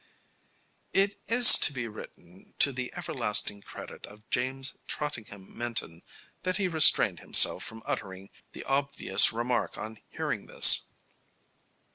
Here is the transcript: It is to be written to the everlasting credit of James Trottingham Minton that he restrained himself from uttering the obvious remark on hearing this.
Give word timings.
It 0.93 1.21
is 1.27 1.59
to 1.59 1.71
be 1.71 1.87
written 1.87 2.55
to 2.57 2.71
the 2.71 2.91
everlasting 2.97 3.61
credit 3.61 4.07
of 4.07 4.27
James 4.31 4.75
Trottingham 4.87 5.55
Minton 5.55 6.01
that 6.41 6.57
he 6.57 6.67
restrained 6.67 7.19
himself 7.19 7.63
from 7.63 7.83
uttering 7.85 8.31
the 8.53 8.63
obvious 8.63 9.31
remark 9.31 9.77
on 9.77 9.99
hearing 10.09 10.47
this. 10.47 10.89